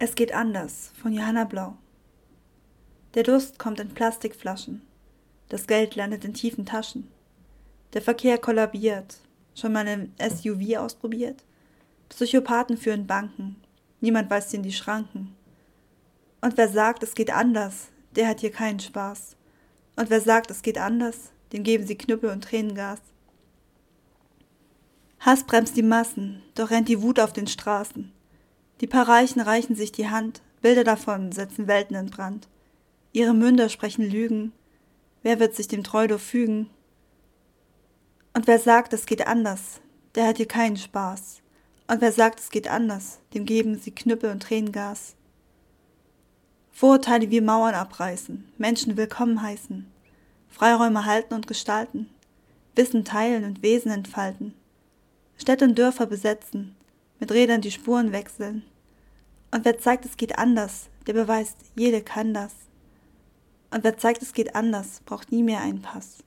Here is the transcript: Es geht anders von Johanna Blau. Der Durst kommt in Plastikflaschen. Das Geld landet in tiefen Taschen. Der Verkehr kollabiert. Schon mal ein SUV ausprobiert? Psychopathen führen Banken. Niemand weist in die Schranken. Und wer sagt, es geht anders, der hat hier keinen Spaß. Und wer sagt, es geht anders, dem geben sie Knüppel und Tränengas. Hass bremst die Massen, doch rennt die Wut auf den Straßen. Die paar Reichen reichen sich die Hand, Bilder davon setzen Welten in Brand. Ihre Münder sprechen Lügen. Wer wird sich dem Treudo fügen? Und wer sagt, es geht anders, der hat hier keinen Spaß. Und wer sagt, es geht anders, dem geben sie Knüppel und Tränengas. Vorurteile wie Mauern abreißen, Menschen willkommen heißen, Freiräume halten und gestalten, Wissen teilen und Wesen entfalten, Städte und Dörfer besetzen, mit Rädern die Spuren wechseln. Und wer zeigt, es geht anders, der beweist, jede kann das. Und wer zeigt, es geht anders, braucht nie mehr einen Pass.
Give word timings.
Es 0.00 0.14
geht 0.14 0.32
anders 0.32 0.92
von 1.02 1.12
Johanna 1.12 1.42
Blau. 1.42 1.76
Der 3.14 3.24
Durst 3.24 3.58
kommt 3.58 3.80
in 3.80 3.94
Plastikflaschen. 3.94 4.82
Das 5.48 5.66
Geld 5.66 5.96
landet 5.96 6.24
in 6.24 6.34
tiefen 6.34 6.64
Taschen. 6.64 7.08
Der 7.94 8.02
Verkehr 8.02 8.38
kollabiert. 8.38 9.18
Schon 9.56 9.72
mal 9.72 9.88
ein 9.88 10.14
SUV 10.20 10.76
ausprobiert? 10.76 11.42
Psychopathen 12.10 12.76
führen 12.76 13.08
Banken. 13.08 13.56
Niemand 14.00 14.30
weist 14.30 14.54
in 14.54 14.62
die 14.62 14.72
Schranken. 14.72 15.34
Und 16.40 16.56
wer 16.56 16.68
sagt, 16.68 17.02
es 17.02 17.14
geht 17.16 17.32
anders, 17.32 17.88
der 18.14 18.28
hat 18.28 18.38
hier 18.38 18.52
keinen 18.52 18.78
Spaß. 18.78 19.34
Und 19.96 20.10
wer 20.10 20.20
sagt, 20.20 20.52
es 20.52 20.62
geht 20.62 20.78
anders, 20.78 21.32
dem 21.52 21.64
geben 21.64 21.84
sie 21.84 21.98
Knüppel 21.98 22.30
und 22.30 22.44
Tränengas. 22.44 23.00
Hass 25.18 25.42
bremst 25.42 25.76
die 25.76 25.82
Massen, 25.82 26.44
doch 26.54 26.70
rennt 26.70 26.88
die 26.88 27.02
Wut 27.02 27.18
auf 27.18 27.32
den 27.32 27.48
Straßen. 27.48 28.12
Die 28.80 28.86
paar 28.86 29.08
Reichen 29.08 29.40
reichen 29.40 29.74
sich 29.74 29.92
die 29.92 30.08
Hand, 30.08 30.42
Bilder 30.60 30.84
davon 30.84 31.32
setzen 31.32 31.66
Welten 31.66 31.96
in 31.96 32.10
Brand. 32.10 32.48
Ihre 33.12 33.34
Münder 33.34 33.68
sprechen 33.68 34.08
Lügen. 34.08 34.52
Wer 35.22 35.40
wird 35.40 35.54
sich 35.54 35.68
dem 35.68 35.82
Treudo 35.82 36.18
fügen? 36.18 36.70
Und 38.34 38.46
wer 38.46 38.58
sagt, 38.58 38.92
es 38.92 39.06
geht 39.06 39.26
anders, 39.26 39.80
der 40.14 40.26
hat 40.26 40.36
hier 40.36 40.46
keinen 40.46 40.76
Spaß. 40.76 41.42
Und 41.88 42.00
wer 42.00 42.12
sagt, 42.12 42.38
es 42.38 42.50
geht 42.50 42.68
anders, 42.68 43.18
dem 43.34 43.46
geben 43.46 43.78
sie 43.78 43.90
Knüppel 43.90 44.30
und 44.30 44.42
Tränengas. 44.42 45.16
Vorurteile 46.70 47.30
wie 47.30 47.40
Mauern 47.40 47.74
abreißen, 47.74 48.52
Menschen 48.58 48.96
willkommen 48.96 49.42
heißen, 49.42 49.90
Freiräume 50.48 51.04
halten 51.06 51.34
und 51.34 51.48
gestalten, 51.48 52.08
Wissen 52.76 53.04
teilen 53.04 53.44
und 53.44 53.62
Wesen 53.62 53.90
entfalten, 53.90 54.54
Städte 55.36 55.64
und 55.64 55.76
Dörfer 55.76 56.06
besetzen, 56.06 56.76
mit 57.20 57.32
Rädern 57.32 57.60
die 57.60 57.70
Spuren 57.70 58.12
wechseln. 58.12 58.62
Und 59.50 59.64
wer 59.64 59.78
zeigt, 59.78 60.04
es 60.04 60.16
geht 60.16 60.38
anders, 60.38 60.88
der 61.06 61.14
beweist, 61.14 61.56
jede 61.74 62.02
kann 62.02 62.34
das. 62.34 62.52
Und 63.70 63.84
wer 63.84 63.96
zeigt, 63.96 64.22
es 64.22 64.32
geht 64.32 64.54
anders, 64.54 65.00
braucht 65.04 65.32
nie 65.32 65.42
mehr 65.42 65.60
einen 65.60 65.82
Pass. 65.82 66.18